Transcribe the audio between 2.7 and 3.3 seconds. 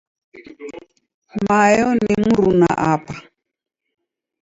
apa.